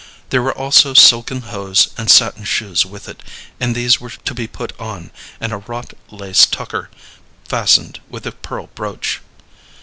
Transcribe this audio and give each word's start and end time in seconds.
There 0.31 0.41
were 0.41 0.57
also 0.57 0.95
silken 0.95 1.41
hose 1.41 1.89
and 1.95 2.09
satin 2.09 2.43
shoes 2.43 2.87
with 2.87 3.07
it, 3.07 3.21
and 3.59 3.75
these 3.75 4.01
were 4.01 4.09
to 4.09 4.33
be 4.33 4.47
put 4.47 4.73
on, 4.79 5.11
and 5.39 5.53
a 5.53 5.57
wrought 5.57 5.93
lace 6.09 6.47
tucker 6.47 6.89
fastened 7.47 8.01
with 8.09 8.25
a 8.25 8.31
pearl 8.31 8.65
brooch. 8.73 9.21